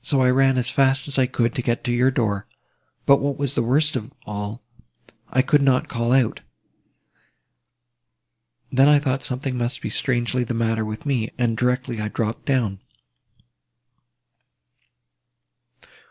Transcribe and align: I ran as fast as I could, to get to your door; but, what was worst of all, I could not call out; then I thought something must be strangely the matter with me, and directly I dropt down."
I 0.11 0.31
ran 0.31 0.57
as 0.57 0.71
fast 0.71 1.07
as 1.07 1.19
I 1.19 1.27
could, 1.27 1.53
to 1.53 1.61
get 1.61 1.83
to 1.83 1.91
your 1.91 2.09
door; 2.09 2.47
but, 3.05 3.17
what 3.21 3.37
was 3.37 3.55
worst 3.59 3.95
of 3.95 4.11
all, 4.25 4.63
I 5.29 5.43
could 5.43 5.61
not 5.61 5.89
call 5.89 6.11
out; 6.11 6.39
then 8.71 8.87
I 8.89 8.97
thought 8.97 9.21
something 9.21 9.55
must 9.59 9.79
be 9.79 9.91
strangely 9.91 10.43
the 10.43 10.55
matter 10.55 10.83
with 10.83 11.05
me, 11.05 11.29
and 11.37 11.55
directly 11.55 12.01
I 12.01 12.07
dropt 12.07 12.47
down." 12.47 12.79